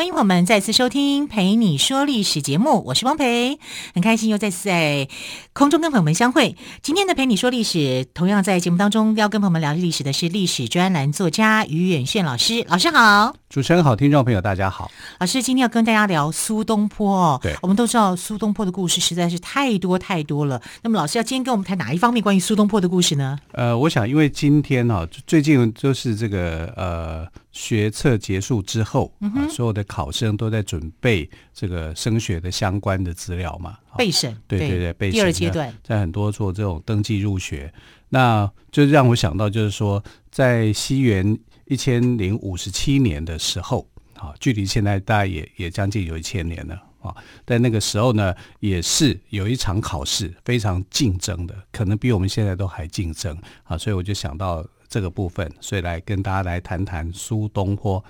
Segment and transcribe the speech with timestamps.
[0.00, 3.58] 欢迎朋友们再次收听《陪你说历史》节目，我是汪培，
[3.92, 5.06] 很开心又再次在
[5.52, 6.56] 空中跟朋友们相会。
[6.80, 7.78] 今天的《陪你说历史》，
[8.14, 13.34] 同样在节目当中要跟朋友们聊历史的是历史专栏作家于远炫老师，老师好。
[13.50, 14.90] 主持人好，听众朋友大家好。
[15.18, 17.40] 老师今天要跟大家聊苏东坡哦。
[17.42, 20.62] 对，我们都知道苏东坡的故事实在是太多太多了。
[20.82, 23.38] 那么老师要今天跟我们谈哪一方面关于苏东坡的故事呢？
[23.52, 34.36] 呃，我想因为今天哈、哦，最近就是这个呃学测结束之后，嗯、啊，所有的考生都在准备这个升学的相关的资料嘛，备审。
[34.46, 35.18] 对对对，备审。
[35.18, 37.72] 第二阶段，在很多做这种登记入学，
[38.08, 41.38] 那就让我想到就是说，在西元。
[41.66, 47.14] 一千零五十七年的时候，啊，距离现在大概也也将近有一千年了啊。
[47.46, 53.78] 在那个时候呢，也是有一场考试非常竞争的，可能比我们现在都还竞争啊。
[53.78, 58.04] 所以我就想到这个部分，所以来跟大家来谈谈苏东坡。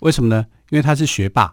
[0.00, 0.46] 为什么呢？
[0.70, 1.52] 因为他是学霸，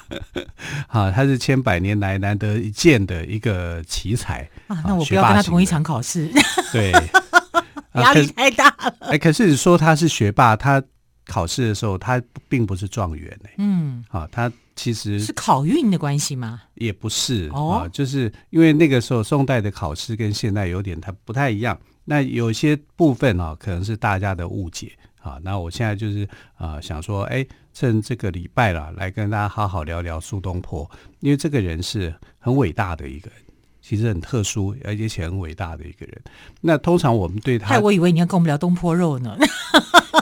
[0.88, 4.82] 啊，他是千百年来难得一见的一个奇才啊。
[4.84, 6.30] 那我不要跟他同一场考试，
[6.70, 6.92] 对。
[7.94, 8.96] 压力太大了。
[9.00, 10.82] 哎、啊，可是你说他是学霸，他
[11.26, 13.48] 考试的时候他并不是状元呢。
[13.58, 16.60] 嗯，啊，他其实是考运的关系吗？
[16.74, 21.78] 也不是哦，啊，就是因为那个时候宋代的考试跟现在有点它不太一样。
[22.04, 25.38] 那有些部分啊，可能是大家的误解啊。
[25.42, 33.43] 那我现在就是啊，想说，哎，趁这个礼拜了，来跟大家好好聊聊苏东坡，因为这个人是很伟大的一个人。
[33.86, 36.22] 其实很特殊，而且很伟大的一个人。
[36.62, 39.36] 那通常我们对他，害我以为你要跟我们聊东坡肉呢。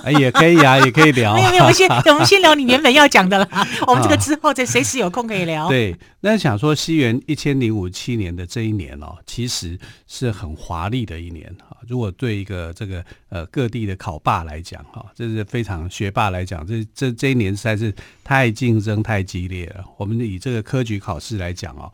[0.03, 1.33] 哎，也可以啊， 也可以聊。
[1.37, 3.69] 没有没有，我们先 我们先聊你原本要讲的啦。
[3.87, 5.69] 我们这个之后再随时有空可以聊。
[5.69, 9.78] 对，那想说西元一千零五七年的这一年哦，其实
[10.09, 11.77] 是很华丽的一年哈。
[11.87, 19.84] 如果对一个这个呃各地的考霸来讲哈，这是非常学霸来讲，这这这一年实在是太竞争太激烈了。
[19.99, 21.93] 我们以这个科举考试来讲哦。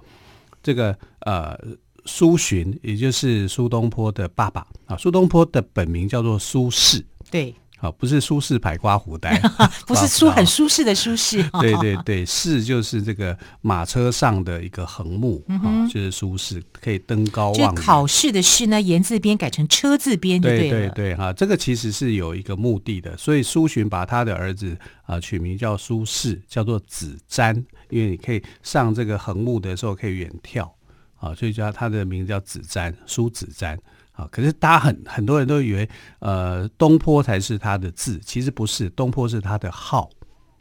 [0.68, 1.58] 这个呃，
[2.04, 4.94] 苏洵，也就是苏东坡的爸爸啊。
[4.98, 9.40] 苏东坡的本名叫做苏轼，对，啊，不是苏轼排刮胡袋，
[9.88, 15.42] 不是舒很舒适的舒适， 对对对，轼就是这个马车上的一个横木，
[15.90, 17.74] 就是苏轼可以登高望远。
[17.74, 24.76] 考试的试呢，言字边改成车字边，对对对，哈，这个其实是有一个目的的，所以苏洵把他的儿子
[25.06, 27.64] 啊取名叫苏轼，叫做子瞻。
[27.90, 30.70] 因为你可以上这个横木的时候可以远眺
[31.16, 33.76] 啊，所以叫他的名字叫子瞻，苏子瞻
[34.12, 34.28] 啊。
[34.30, 35.88] 可是大家很很多人都以为
[36.20, 40.08] 呃东坡才是他的字，其实不是，东坡是他的号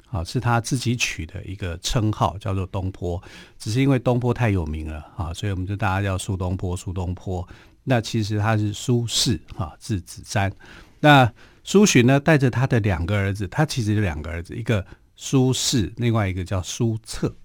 [0.09, 3.21] 啊，是他自己取的一个称号，叫做东坡。
[3.59, 7.47] 只是因为东坡太有名了啊，所以我们就大家叫苏东坡，苏东坡。
[7.83, 10.51] 那其实他是苏轼啊，字子瞻。
[10.99, 11.31] 那
[11.63, 14.83] 苏洵呢，带着他的两个儿子，他其实有两个儿子，一个。
[15.17, 17.35] 苏轼，另外一个叫苏策。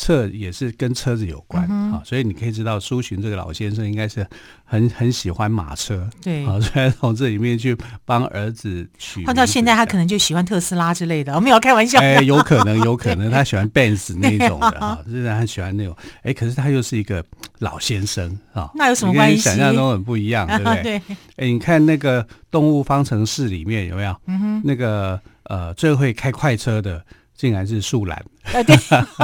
[0.00, 4.24] 策也是跟车子有关啊、所以你可以知道苏洵这个老先生应该是
[4.64, 9.24] 很很喜欢马车，对啊， 所以从这里面去帮儿子取。
[9.26, 11.98] 换到现在，他可能就喜欢特斯拉之类的，我没有开玩笑。
[11.98, 17.24] 哎，有可能， 有可能他喜欢 Benz 那种的 啊，虽然他喜欢那种，哎，可是他又是一个
[17.58, 19.38] 老先生啊，那有什么关系？
[19.38, 20.82] 想象中很不一样，对不对？
[20.84, 21.02] 对。
[21.38, 22.22] 哎，你看那个
[22.52, 24.14] 《动物方程式》里面有没有？
[24.26, 25.20] 嗯哼，那个。
[25.48, 27.04] 呃，最会开快车的
[27.34, 28.76] 竟然是树懒，呃，对，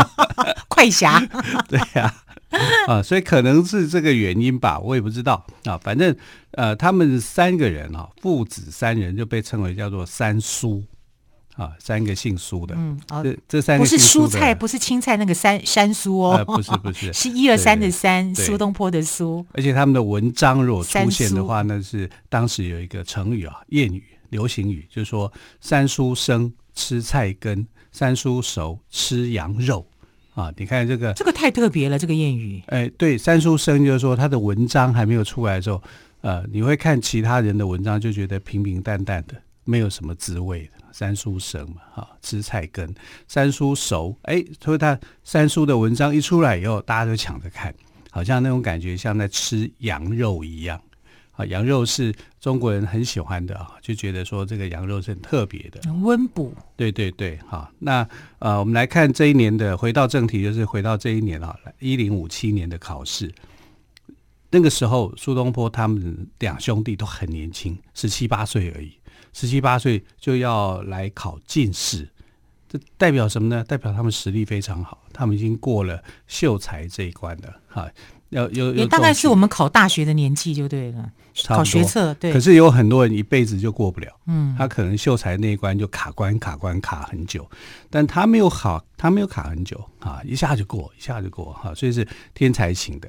[0.69, 1.21] 快侠，
[1.69, 2.15] 对呀，
[2.89, 5.47] 啊，所以可能是这个原因吧，我也不知道。
[5.65, 5.79] 啊。
[5.79, 6.15] 反正
[6.53, 10.83] 呃，他们三个人啊，父子三人就被称为叫做三叔。
[11.57, 12.75] 啊，三个姓苏的。
[12.77, 19.47] 嗯，哦，这这三个不是蔬菜，不是青菜那个三三苏哦，呃，不是不是， 是一二三的三，苏东坡的苏。
[19.53, 24.03] 而且他们的文章如果出现的话，那是当时有一个成语啊，谚语。
[24.35, 29.87] 流行语就是说，三叔生吃菜根，三叔熟吃羊肉
[30.35, 30.53] 啊！
[30.57, 32.61] 你看这个，这个太特别了，这个谚语。
[32.67, 35.81] 哎，对，三叔生就是说他的文章还没有出来的时候，
[36.23, 40.73] 呃，你会看其他人的文章就觉得平平淡淡的，没有什么滋味的。
[40.91, 42.93] 三叔生嘛，哈，吃菜根，
[43.29, 47.73] 三叔熟，哎，所以他三叔的文章一出来以后，大家都抢着看，
[48.11, 50.81] 好像那种感觉像在吃羊肉一样。
[51.37, 56.55] 啊，羊肉是中国人很喜欢的啊，就觉得说这个羊肉是很特别的，温补。
[56.77, 58.09] 对对对，好，那
[58.39, 63.35] 呃，我们来看这一年的，回到正题，就是回到这一年啊，一零五七年的考试。
[64.51, 68.93] 那个时候苏东坡他们两兄弟都很年轻，十七八岁而已，
[69.33, 72.09] 十七八岁就要来考进士，
[72.69, 73.65] 这代表什么呢？
[73.65, 77.91] 代表他们实力非常好，他们已经过了秀才这一关了，哈。
[78.24, 81.09] 要有有也大概是我们考大学的年纪就对了，
[81.47, 82.33] 考学测对。
[82.33, 87.49] 可是有很多人一辈子就过不了，嗯，他可能秀才那一关就卡关卡关卡很久，
[87.91, 93.09] 但他没有考，他没有卡很久啊，一下就过，一下就过哈，所以是天才型的。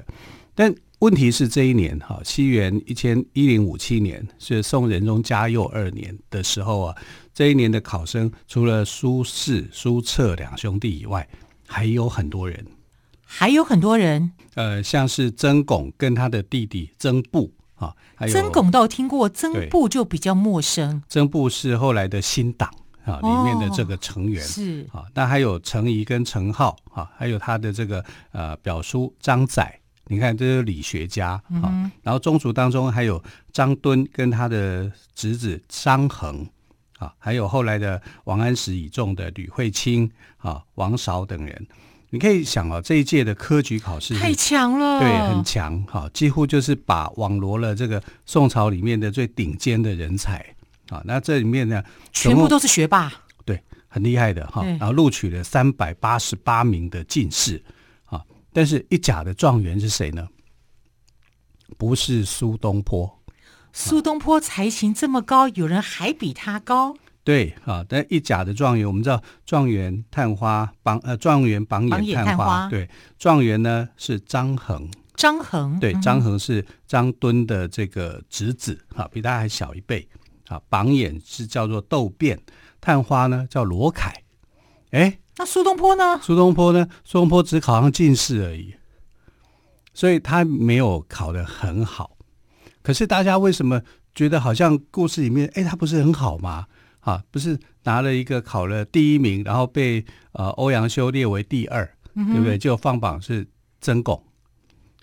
[0.54, 6.96] 但问题是这一年哈，西元一千一零五七年是宋仁宗嘉佑二年的时候啊，
[7.34, 11.28] 这一年的考生除了苏轼、苏辙两兄弟以外，
[11.66, 12.64] 还有很多人。
[13.26, 21.02] 还有很多人，呃，像是曾巩跟他的弟弟曾布啊，还有曾巩倒听过，曾布就比较陌生。
[21.08, 22.72] 曾布是后来的新党
[23.04, 31.42] 啊里面的这个成员、哦、是啊，那还有程颐跟程浩啊，还有他的这个呃表叔张载，你看这是理学家啊。
[31.64, 33.22] 嗯、然后宗族当中还有
[33.52, 36.46] 张敦跟他的侄子张衡
[36.98, 41.66] 啊，还有后来的王安石倚重的吕惠卿啊、王韶等人。
[42.10, 50.38] 你可以想啊，这一届的科举考试太强了，对，很强哈，几乎就是把网罗了这个宋朝里面的最顶尖的人才
[50.88, 51.02] 啊。
[51.04, 51.82] 那这里面呢，
[52.12, 53.12] 全部都是学霸，
[53.44, 54.64] 对，很厉害的哈。
[54.64, 57.62] 然后录取了三百八十八名的进士
[58.04, 58.22] 啊，
[58.52, 60.26] 但是一甲的状元是谁呢？
[61.76, 63.12] 不是苏东坡。
[63.72, 66.96] 苏东坡才情这么高，有人还比他高。
[67.26, 72.88] 对啊，但一甲的状元，我们知道状元探花榜呃，状元榜眼探花，对，
[73.18, 80.08] 状元呢是张衡，张衡对，张衡是张敦的这个侄子啊，比他还小一辈
[80.46, 80.62] 啊。
[80.68, 82.38] 榜眼是叫做窦辩，
[82.80, 84.14] 探花呢叫罗凯。
[84.92, 86.20] 哎，那苏东坡呢？
[86.22, 86.86] 苏东坡呢？
[87.02, 88.72] 苏东坡只考上进士而已，
[89.92, 92.16] 所以他没有考得很好。
[92.82, 93.82] 可是大家为什么
[94.14, 96.66] 觉得好像故事里面，哎，他不是很好吗？
[97.06, 102.58] 啊，不是拿了一个考了第一名，然后被呃欧阳修列为第二，嗯、对不对？
[102.58, 103.46] 就放榜是
[103.80, 104.20] 曾巩，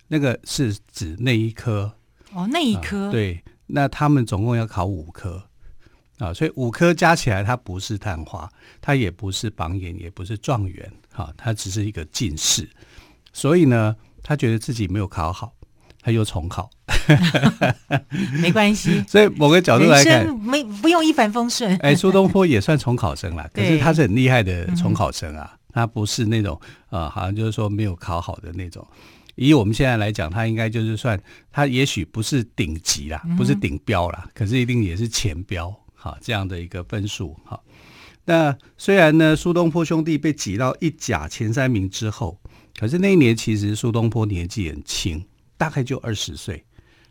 [0.09, 1.89] 那个是指那一科
[2.33, 3.41] 哦，那一科、啊、对。
[3.67, 5.41] 那他们总共要考五科
[6.17, 8.51] 啊，所以五科加起来，他不是探花，
[8.81, 12.69] 他也不是榜眼，也不是状元，哈、啊，他只是一个进士。
[13.31, 15.55] 所以呢，他觉得自己没有考好。
[16.03, 16.69] 他又重考，
[18.41, 19.01] 没关系。
[19.07, 21.73] 所以某个角度来看，没不用一帆风顺。
[21.77, 26.59] 哎，苏东坡也算重考生了， 可是他是很厉害的重考生啊，他不是那种
[26.89, 28.85] 啊、呃，好像就是说没有考好的那种。
[29.35, 31.19] 以我们现在来讲，他应该就是算
[31.51, 37.59] 他也许不是顶级啦，不是顶标啦，可是一定也是前标哈这样的一个分数哈。
[38.25, 42.39] 那虽然呢，苏东坡兄弟被挤到一甲前三名之后，
[42.79, 45.23] 可是那一年其实苏东坡年纪很轻。
[45.63, 46.62] 大概就二十岁，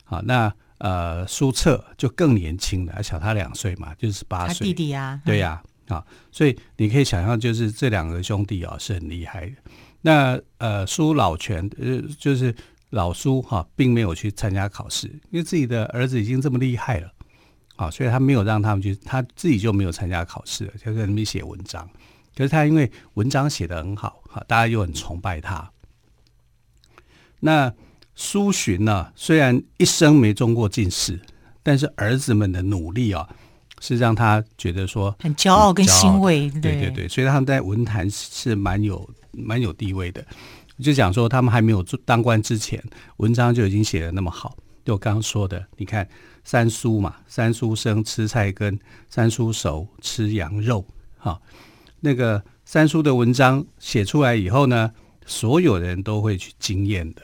[0.03, 4.67] 好，那呃苏澈就更年轻了，小他两岁嘛，就是八岁。
[4.67, 9.55] 弟弟呀，对呀，啊，所以你可以想象，就是这两个兄弟啊是很厉害的。
[10.01, 12.55] 那呃苏老泉呃就是
[12.91, 17.11] 老苏哈，并没有去参加考试，因为自己的儿子已经这么厉害了，
[17.75, 21.89] 啊，所以他没有让他们去，他自己就没有参加考试了，就在那边写文章。
[22.37, 25.71] 可是他因为文章写得很好，哈，大家又很崇拜他。
[27.39, 27.73] 那
[28.15, 31.19] 苏洵呢，虽然一生没中过进士，
[31.61, 33.27] 但是儿子们的努力啊，
[33.79, 36.49] 是让他觉得说很骄傲跟欣慰。
[36.49, 40.23] 对对对，所以他们在文坛是蛮有蛮有地位的。
[40.81, 42.83] 就讲说他们还没有当官之前，
[43.17, 44.57] 文章就已经写得那么好。
[44.83, 46.07] 就我刚刚说的，你看
[46.43, 48.77] 三叔嘛，三叔生吃菜根，
[49.09, 50.85] 三叔熟吃羊肉。
[51.17, 51.39] 哈，
[51.99, 54.91] 那个三叔的文章写出来以后呢，
[55.25, 57.21] 所有人都会去惊艳的。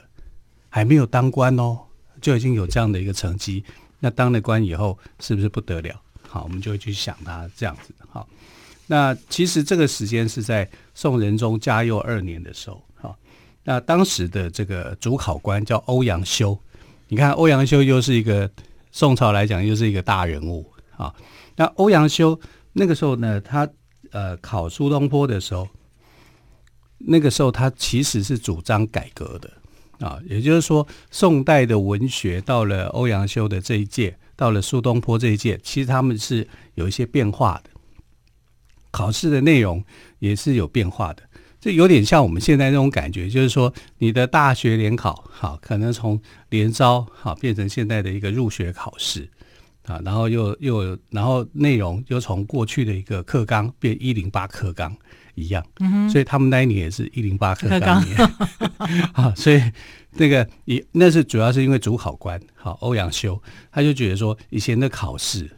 [0.69, 1.79] 还没有当官哦，
[2.21, 3.63] 就已经有这样的一个成绩。
[3.99, 6.01] 那当了官以后，是不是不得了？
[6.27, 7.93] 好，我们就会去想他这样子。
[8.09, 8.27] 好，
[8.87, 12.81] 那其实这个时间是在宋仁宗嘉佑二年的时候。
[12.95, 13.17] 好，
[13.63, 16.57] 那当时的这个主考官叫欧阳修。
[17.07, 18.49] 你看，欧阳修又是一个
[18.91, 21.13] 宋朝来讲又是一个大人物啊。
[21.55, 22.39] 那欧阳修
[22.71, 23.67] 那个时候呢，他
[24.11, 25.67] 呃考苏东坡的时候，
[26.99, 29.51] 那个时候他其实是主张改革的。
[29.99, 37.69] 啊，也就是说，宋代的文学到了欧阳修的这一届，到了苏东坡这一届，其实他们是有一些变化的，
[38.91, 39.83] 考试的内容
[40.19, 41.23] 也是有变化的。
[41.61, 46.17] 这有点像我们现在那种感觉，就是说，你的大学联考，好，可能从
[46.49, 49.29] 联招，好，变成现在的一个入学考试，
[49.89, 54.95] 啊，然后又又然后内容又从过去的一个课纲变一零八课纲。
[55.35, 58.17] 一样，嗯、哼所以他们那一年也是一零八课纲年，
[59.13, 59.61] 啊，所以
[60.15, 63.41] 那个也那是主要是因为主考官好欧阳修，
[63.71, 65.49] 他就觉得说以前的考试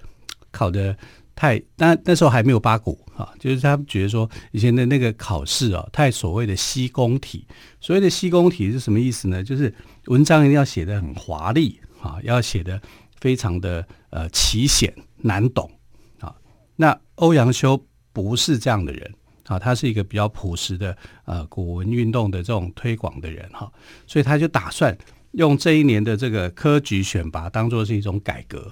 [0.52, 0.96] 考的
[1.34, 7.48] 太，那那时候还没有八股啊，就是他觉得说以前的那个考试啊太所谓的西工体，
[7.80, 9.44] 所谓的西工体是什么意思呢？
[9.44, 9.74] 就是
[10.06, 12.80] 文章一定要写得很华丽啊，要写得
[13.22, 15.72] 非常的呃奇险难懂
[16.20, 16.36] 啊。
[16.75, 19.10] 那欧阳修不是这样的人。
[19.48, 23.70] 啊，他是一个比较朴实的呃古文运动的这种推广的人哈，
[24.08, 24.98] 所以他就打算
[25.32, 28.72] 用这一年的这个科举选拔当做是一种改革。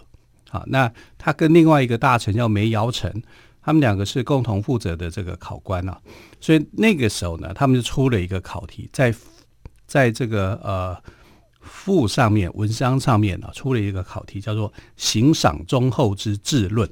[0.50, 3.12] 好，那他跟另外一个大臣叫梅尧臣，
[3.62, 6.00] 他们两个是共同负责的这个考官啊，
[6.39, 9.13] 所以那个时候呢，他们就出了一个考题，在
[9.86, 10.96] 在这个呃
[11.71, 16.89] 赋上面文章上面啊，出了一个考题，叫做《行赏忠厚之治论》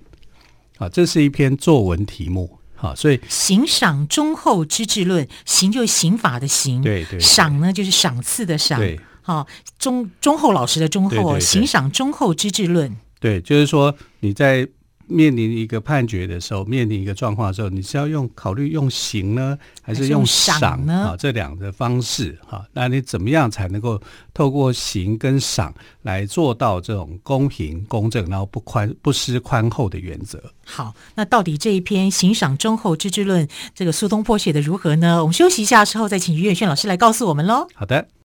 [0.78, 2.60] 啊，这是一篇作文题目。
[2.76, 9.46] 好，所以行赏忠厚之治论，行就是刑法的刑，对对，对，赏呢就是赏赐的赏，对，好
[9.80, 14.68] 忠忠厚老实的忠厚，行赏忠厚之治论，对，就是说你在。
[15.08, 21.10] 面临一个判决的时候，面临一个状况的时候，你是要用考虑用刑呢，还是用赏呢？
[21.10, 24.02] 啊，这两个方式哈，那你怎么样才能够
[24.34, 30.42] 透过刑跟赏来做到这种公平公正，然后不宽不失宽厚的原则？
[30.66, 35.22] 好，那到底这一篇《刑赏忠厚之治论》，这个苏东坡写的如何呢？
[35.22, 37.68] 我们休息一下之后，再请于远炫老师来告诉我们喽。
[37.74, 38.17] 好的。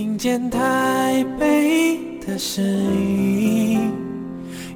[0.00, 3.90] 听见台北的声音，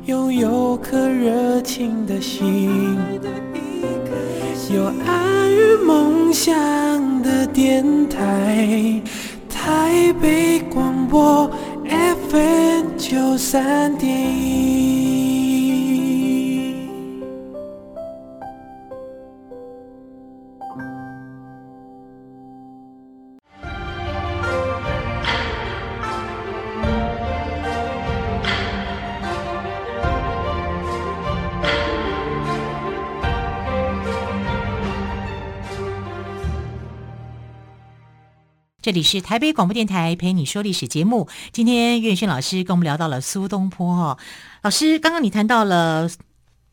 [0.07, 2.99] 拥有颗热情的心，
[4.75, 6.52] 有爱与梦想
[7.23, 9.00] 的电台，
[9.49, 11.49] 台北广播
[12.29, 14.11] FM 九三点
[38.83, 41.29] 这里是台北广播电台陪你说历史节目。
[41.53, 44.19] 今天岳轩老师跟我们聊到了苏东坡哈。
[44.62, 46.11] 老师，刚刚你谈到了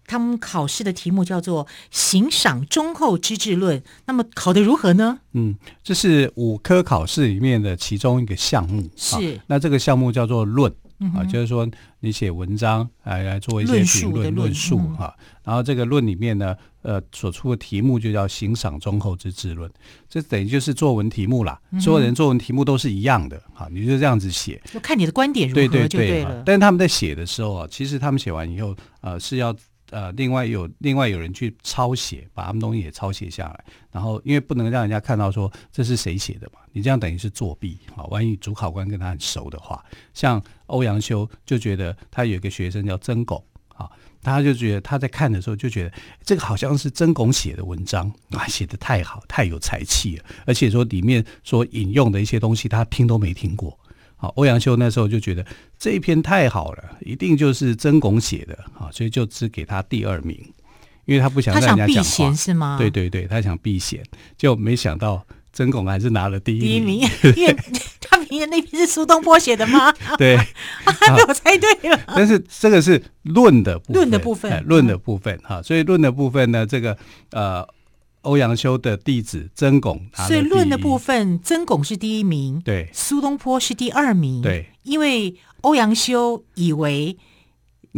[0.07, 5.19] 他们考试的题目叫做《行赏忠厚之治论》，那么考得如何呢？
[5.33, 8.89] 嗯，这是五科考试里面的其中一个项目。
[8.95, 10.73] 是，那这个项目叫做论。
[10.99, 11.67] 嗯、啊，就是说
[11.99, 19.69] 你写文章来来做一些评论论述哈、嗯，然后这个论里面呢，呃，所出的题目就叫欣赏忠厚之治论，
[20.09, 21.79] 这等于就是作文题目啦、嗯。
[21.79, 25.87] 所有人作文题目都是一样的，哈，你就这样子写，就看你的观点如何就对了。
[25.87, 29.55] 对对对，但是他们在写的时候啊，其实他们写完以后，呃，是要。
[29.91, 38.03] 呃，另外有另外有人去抄写，把他们东西也抄写下来，然后因为不能让人家看到说这是谁写的嘛，你这样等于是作弊啊。
[38.05, 43.89] 万一主考官跟他很熟的话，像欧阳修就觉得他有一个学生叫曾巩啊，
[44.21, 45.93] 他就觉得他在看的时候就觉得
[46.23, 53.77] 这个好像是曾巩写的文章啊，写的太好，太有才气了，而且说里面所引用的一些东西他听都没听过。
[54.21, 55.45] 好，欧阳修那时候就觉得
[55.77, 60.37] 这一篇太好了，一定就是曾巩写的，啊，所以就只给他第二名，
[61.05, 62.33] 因为他不想让人家讲话。
[62.33, 62.75] 是吗？
[62.77, 64.03] 对对对，他想避嫌，
[64.37, 66.69] 就没想到曾巩还是拿了第一名。
[66.69, 67.55] 第一名， 因为
[68.01, 69.89] 他明明那篇是苏东坡写的吗？
[70.19, 70.35] 对，
[70.83, 71.97] 还没有猜对了。
[72.07, 76.97] 但是这个是论的部分，论的部分，论的部分，哈，所以论的部分呢，这个
[77.31, 77.65] 呃。
[78.21, 87.17] 欧阳修的弟子曾巩，所以论的部分，曾巩是第一名，对，苏东坡是第二名，对，因为欧阳修以为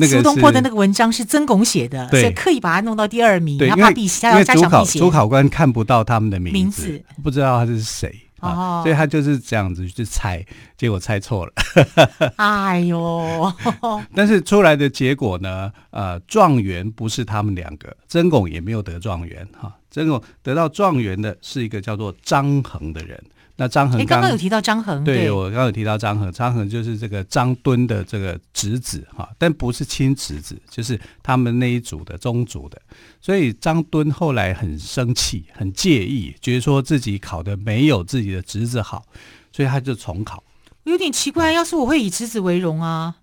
[0.01, 5.01] 苏东坡的那个文章是曾巩写的，所以刻意把它弄到第二名，他怕避嫌，他要加强避嫌。
[5.01, 8.13] 主考官看不到他们的名字，名字不知道他是谁。
[8.41, 10.43] 啊，所以他就是这样子去猜，
[10.75, 11.53] 结果猜错了。
[12.37, 13.53] 哎呦！
[14.15, 15.71] 但是出来的结果呢？
[15.91, 19.71] 呃，状元不是他们两个，曾巩也没有得状元哈。
[19.91, 23.21] 曾巩得到状元的是一个叫做张衡的人。
[23.57, 32.81] 那张衡刚刚有提到张衡，对，我刚刚有提到张衡，张衡就是这个张敦的这个侄子哈，但不是亲侄子，就是他们那一组的宗族的。
[33.19, 39.05] 所以张敦后来很生气，很介意，觉得说自己考的没有自己的侄子好，
[39.51, 40.43] 所以他就重考。
[40.85, 43.17] 有点奇怪，要是我会以侄子为荣啊。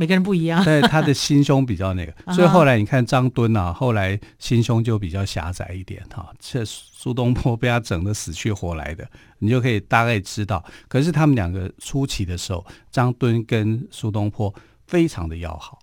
[0.00, 6.32] 每个人不一样， 但是他的心胸比较那个， 所以后来你看张敦啊，后来心胸就比较狭窄一点哈。
[6.38, 9.06] 这苏东坡被他整得死去活来的，
[9.40, 10.64] 你就可以大概知道。
[10.88, 14.54] 可是他们两个初期的时候，张敦跟苏东坡
[14.86, 15.78] 非常的要好，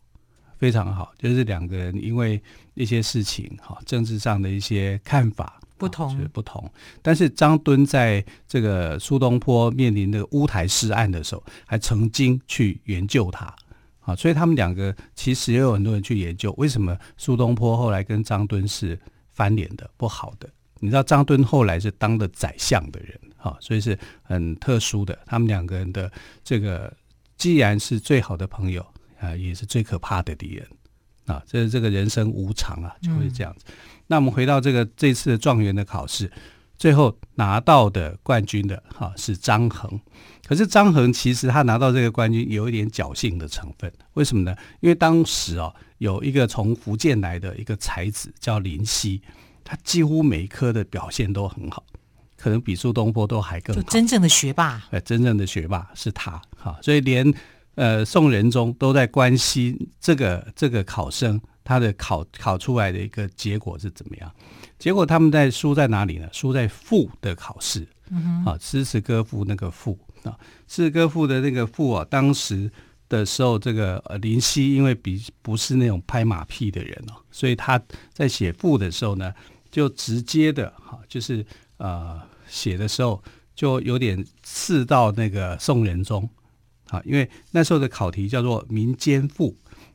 [0.58, 2.42] 非常好，就是两个人因为
[2.74, 6.68] 一些事情哈，政治上的一些看法不同，就是不同。
[7.04, 13.56] 但是张敦在这个苏东坡面临的乌台诗案的时候，还曾经去援救他
[14.08, 18.98] 啊，所以他们两个其实也有很多人去研究，为什么苏东坡后来跟张敦是
[19.30, 20.50] 翻脸的不好的？
[20.80, 25.20] 你知道张敦后来是当的宰相的人哈，所以是很特殊的。
[25.26, 26.12] 他们两个人的
[26.44, 26.92] 这个
[27.38, 28.84] 既然是最好的朋友。
[29.20, 30.68] 啊，也是最可怕的敌人
[31.26, 31.42] 啊！
[31.48, 33.66] 这是这个人生无常啊，就会这样子。
[33.68, 33.74] 嗯、
[34.06, 36.32] 那我们回到这个这次的状元的考试，
[36.78, 40.00] 最后拿到的冠军的哈、啊、是张衡。
[40.48, 44.56] 可是张衡其实他拿到这个冠军有一点侥幸的成分，为什么呢？
[44.80, 49.22] 因为当时哦有一个从福建来的一个才子叫林夕，
[49.64, 51.84] 他几乎每一科的表现都很好，
[52.38, 53.82] 可能比苏东坡都还更好。
[53.82, 57.34] 就真正的学霸，哎，真正的学霸是他哈、啊，所以连。
[57.78, 64.32] 呃，宋仁宗都在关心这个这个考生他的考考出来的一个结果是怎么样？
[64.80, 66.28] 结果他们在输在哪里呢？
[66.32, 72.70] 输在赋的考试，嗯哼，啊，诗词歌赋那个赋啊，诗词歌赋的那个赋啊，当时
[73.10, 77.82] 的时候，这个呃林夕因为比不是那种拍马屁的人哦，所以他
[78.14, 79.34] 在写赋的时候呢，
[79.72, 81.46] 就直接的哈，就是
[81.78, 83.24] 呃写的时候
[83.56, 86.30] 就有点刺到那个宋仁宗。
[86.90, 89.52] 啊，因为那时候的考题叫做《民间赋》，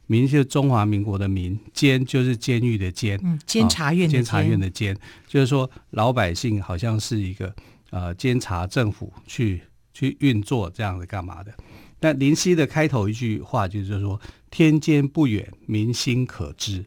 [0.08, 4.94] 民就是中华民国的民，监就是监狱的监，嗯，监察院的监，监察院的监，
[5.26, 7.50] 就是说老百姓好像是一个
[7.88, 11.52] 呃监察政府去去运作这样的干嘛的。
[12.00, 14.20] 那林夕的开头一句话就是说
[14.50, 16.84] “天间不远，民心可知”，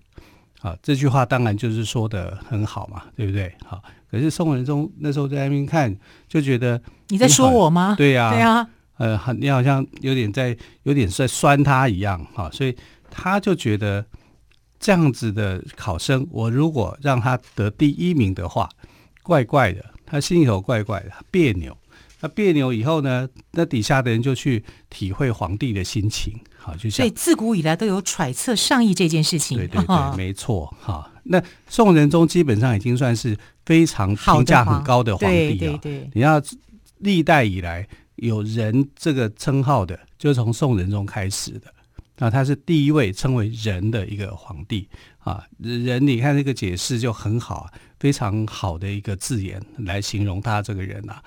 [0.62, 3.54] 啊，这句话当然就是说的很好嘛，对不对？
[3.66, 5.96] 好，可是宋仁宗那时候在那边看，
[6.28, 7.96] 就觉得你在说我吗？
[7.98, 8.68] 对呀，对呀。
[8.98, 12.76] 呃，很你好像有点在有点在酸他一样哈，所以
[13.12, 14.06] 他就觉得
[14.80, 18.70] 这样子的考生，我如果让他得第一名的话，
[19.22, 21.78] 怪怪的，他心里头怪怪的，别扭。
[22.26, 31.12] 他别扭以后呢，那底下的人就去体会皇帝的心情，好，就像所以自古以来都有揣测上意这件事情，对对对，没错哈。
[31.24, 36.42] 那宋仁宗基本上已经算是非常评价很高的皇帝了，对对对，你要
[37.00, 37.88] 历代以来。
[38.18, 41.64] 有人这个称号的，就是从宋仁宗开始的。
[42.18, 44.88] 那他是第一位称为人的一个皇帝
[45.20, 45.44] 啊。
[45.60, 51.18] 人，你看这个解释就很好，非常好的一个字眼来形容他这个人呐。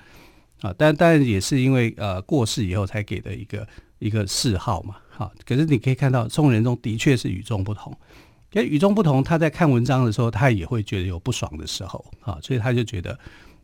[0.61, 3.67] 啊，但但也是因为呃过世以后才给的一个
[3.99, 4.97] 一个谥号嘛。
[5.09, 7.97] 好，可是你可以看到宋仁宗的确是与众不同。
[8.53, 13.19] 因为与众不同，他在看文章的时候，他也会觉得有不爽的时候啊，所以他就觉得。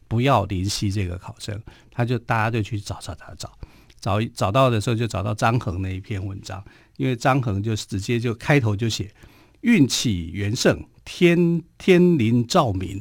[0.06, 1.58] 不要林夕这个考生，
[1.90, 3.50] 他就大家就去找找找找
[3.98, 6.62] 找找到的时候，就找到张衡那一篇文章，
[6.98, 9.10] 因为张衡就直接就开头就写
[9.62, 13.00] “运气元盛，天天临照民”，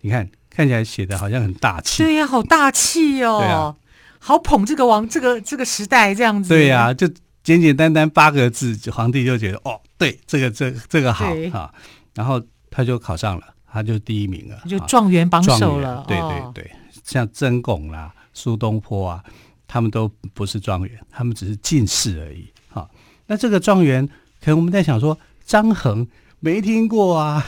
[0.00, 3.76] 你看看起来写的好像很大气，对呀、啊，好大气哦，对啊，
[4.18, 7.06] 好捧这个王这个这个时代这样子，对呀、啊，就
[7.44, 11.72] 简简单单八个字，皇帝就觉得哦，对，这个这这个好啊，
[12.12, 13.54] 然后他就考上了。
[13.70, 16.02] 他就第一名了，就状元榜首了。
[16.08, 16.72] 对对对，
[17.04, 19.22] 像曾巩啦、苏东坡啊，
[19.68, 22.50] 他们都不是状元，他们只是进士而已。
[22.70, 22.88] 哈，
[23.26, 24.08] 那这个状元，
[24.40, 26.08] 可能我们在想说，张衡
[26.40, 27.46] 没听过啊，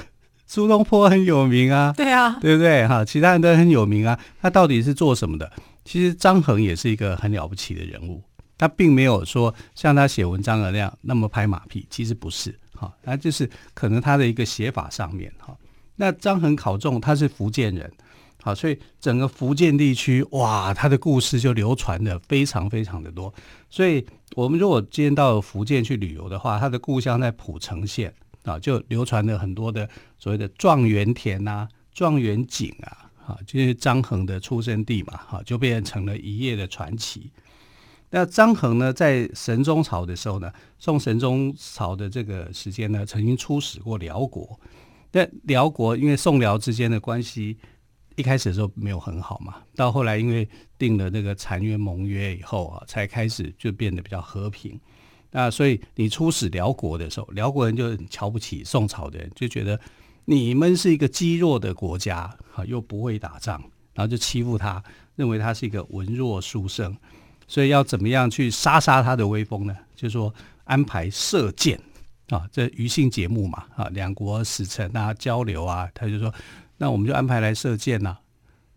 [0.50, 2.84] 苏东坡很有名啊，对啊，对不对？
[2.84, 5.48] 哈，其他人都很有名啊，他到底是做什么的？
[5.84, 8.20] 其实张衡也是一个很了不起的人物，
[8.58, 12.52] 他并没有说像他写文章的那样那么拍马屁，其实不是。
[12.74, 15.56] 哈，那就是可能他的一个写法上面，哈。
[15.94, 17.88] 那张衡考中，他是福建人，
[18.42, 23.32] 好，所以整个福建地区，哇，他的故事就流传的非常非常的多。
[23.68, 28.12] 所以，我们如果今天到福建去旅游的话，他的故乡在浦城县
[28.44, 37.30] 啊，就流传了很多的所谓的状元田啊、状元井啊，啊，就是张衡的出生地嘛，哈，就变成了一夜的传奇。
[38.10, 44.58] 那张衡呢，在神宗朝的时候呢，宋神宗朝的这个时间呢，曾经出使过辽国。
[45.12, 47.56] 那辽国因为宋辽之间的关系
[48.16, 54.80] 一开始的时候没有很好嘛，到后来因为订了那个澶渊盟约以后啊，才开始就变得比较和平。
[55.30, 59.78] 那所以你出使辽国的时候，辽国人就很瞧不起宋朝的人，就觉得
[60.24, 63.60] 你们是一个积弱的国家啊，又不会打仗，
[63.94, 64.82] 然后就欺负他，
[65.16, 66.96] 认为他是一个文弱书生，
[67.46, 69.76] 所以要怎么样去杀杀他的威风呢？
[69.94, 71.80] 就是说安排射箭。
[72.30, 76.32] 啊，这余兴节目嘛，啊，两国使臣啊交流啊，他就说，
[76.78, 78.20] 那我们就安排来射箭呐、啊。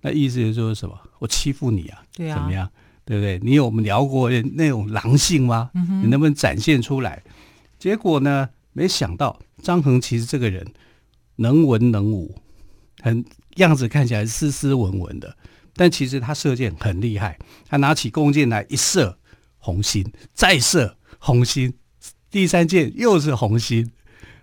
[0.02, 1.00] 那意思就是说什么？
[1.20, 2.04] 我欺负你啊？
[2.16, 2.68] 对啊，怎么样？
[3.06, 3.40] 对不对？
[3.44, 5.70] 你有我们辽国人那种狼性吗？
[5.74, 7.22] 你能不能展现出来？
[7.80, 10.66] 结果呢，没想到张衡其实这个人
[11.36, 12.36] 能文能武，
[13.02, 13.24] 很
[13.56, 15.36] 样子看起来斯斯文文的，
[15.76, 17.38] 但其实他射箭很厉害。
[17.68, 19.18] 他拿起弓箭来一射，
[19.58, 21.74] 红心，再射红心，
[22.32, 23.92] 第三箭又是红心。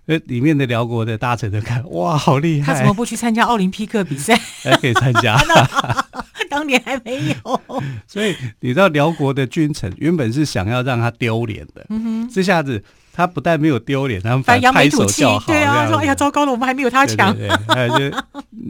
[0.06, 2.72] 呃， 里面的辽国的大臣都看，哇，好厉害！
[2.72, 4.34] 他怎么不去参加奥林匹克比赛？
[4.62, 5.38] 还 可以参加，
[6.50, 7.62] 当年还没有。
[8.06, 11.86] 所以你知道辽国的君臣原本是想要让他丢脸的，
[12.30, 12.82] 这下子
[13.12, 17.34] 他不但没有丢脸，他们反而拍手叫好，对啊，说哎呀，糟糕了，我们还没有他强。
[17.34, 18.16] 对，对，对，还有就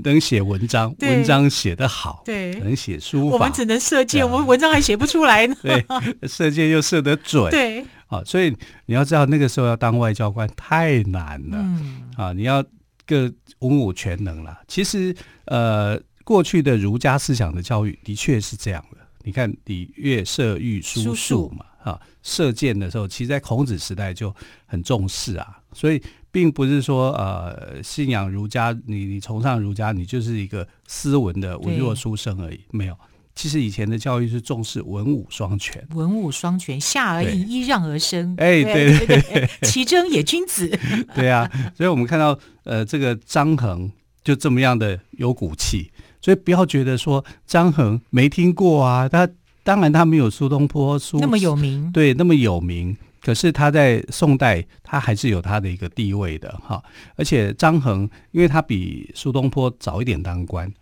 [0.04, 5.56] 能写文章，文章写得好，对，能写书法，我们只能射箭，我们文章还写不出来呢。
[5.62, 5.84] 对，
[6.28, 7.84] 射箭又射得准，对。
[8.08, 8.52] 啊，所以
[8.86, 11.56] 你要知道，那个时候要当外交官太难了。
[11.58, 12.60] 嗯、啊，你要
[13.06, 14.58] 个文武全能了。
[14.66, 15.14] 其实，
[15.44, 15.96] 呃，
[16.30, 18.98] 过去的儒家思想的教育的确是这样的。
[19.24, 24.32] 你看礼乐射御书数嘛，啊，射箭的时候，其实在孔子时代就
[24.64, 25.58] 很重视啊。
[25.72, 32.96] 所以，并不是说呃，信仰儒家，你你崇尚儒家，你就是一个斯文的文弱书生而已，没有。
[33.34, 38.36] 其实以前的教育是重视文武双全，文武双全，下而易，揖让而生。
[38.38, 40.68] 哎，对对对， 其争也君子。
[41.12, 43.90] 对啊，所以我们看到呃，这个张衡
[44.22, 45.89] 就这么样的有骨气，
[46.20, 49.28] 所以不要觉得说张衡没听过啊，他
[49.62, 52.96] 当然他没有苏东坡苏那么有名，对，那么有名。
[53.22, 56.82] 可是他在宋代，他还是有他的一个地位的哈。
[57.16, 60.72] 而且张衡，因为他比苏东坡早一点当官。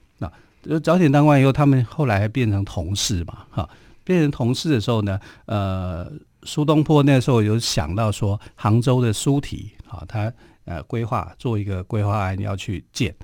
[0.62, 3.68] 那早点当官以后，他们后来还变成同事嘛，哈，
[4.04, 6.10] 变成同事的时候呢，呃，
[6.42, 10.32] 苏东坡那时候有想到说，杭州的苏堤，啊，他
[10.64, 13.14] 呃规划做一个规划案要去建，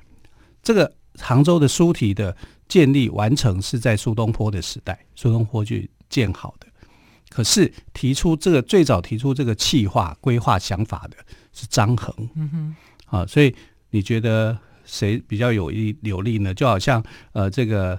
[0.63, 2.37] 这个杭州的苏堤的
[2.69, 6.67] 建立完成是在苏东坡的时代，苏东坡去建好的，
[7.29, 11.17] 可是提出这个最早提出这个气划规划想法的
[11.53, 13.55] 是张衡，嗯哼，啊，所以
[13.91, 14.59] 你觉得？
[14.87, 16.53] 谁比较有利有利呢？
[16.53, 17.99] 就好像呃，这个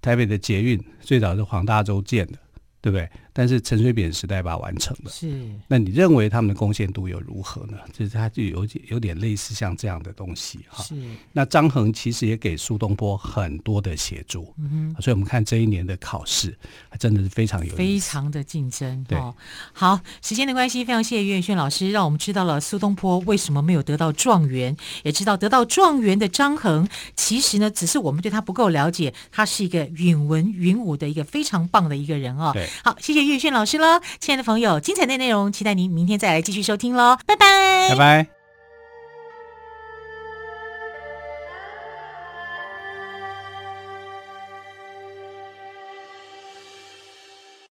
[0.00, 2.38] 台北的捷运最早是黄大洲建的，
[2.80, 3.08] 对不对？
[3.36, 5.44] 但是陈水扁时代把它完成了，是。
[5.66, 7.76] 那你认为他们的贡献度又如何呢？
[7.92, 10.84] 就是他就有点有点类似像这样的东西哈。
[10.84, 10.94] 是。
[11.32, 15.02] 那张衡其实也给苏东坡很多的协助，嗯哼。
[15.02, 16.56] 所以我们看这一年的考试，
[16.88, 19.04] 还真的是非常有非常的竞争。
[19.08, 19.18] 对。
[19.72, 32.52] 好，时间的关系，非常谢谢岳轩老师，让我们知道了苏东坡为什么没有得到状元，也知道得到状元的张衡，其实呢，只是我们对他不够了解，他是一个允文允武的一个非常棒的一个人哦。
[32.54, 32.68] 对。
[32.84, 33.23] 好，谢谢。
[33.24, 38.43] 岳轩老师喽，亲爱的朋友，精彩的内容，期待您明天再来继续收听喽，拜拜，拜拜。